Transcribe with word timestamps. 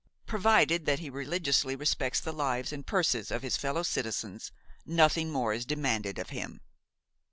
Provided 0.25 0.87
that 0.87 0.97
he 0.97 1.11
religiously 1.11 1.75
respects 1.75 2.19
the 2.19 2.33
lives 2.33 2.73
and 2.73 2.87
purses 2.87 3.29
of 3.29 3.43
his 3.43 3.55
fellow 3.55 3.83
citizens, 3.83 4.51
nothing 4.83 5.29
more 5.29 5.53
is 5.53 5.63
demanded 5.63 6.17
of 6.17 6.29
him. 6.31 6.59